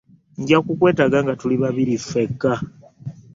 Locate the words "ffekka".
2.01-2.53